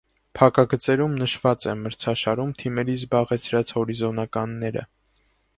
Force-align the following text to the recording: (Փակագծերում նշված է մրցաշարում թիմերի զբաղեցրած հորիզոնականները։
(Փակագծերում 0.37 1.17
նշված 1.23 1.67
է 1.73 1.75
մրցաշարում 1.83 2.55
թիմերի 2.63 2.97
զբաղեցրած 3.03 3.77
հորիզոնականները։ 3.79 4.87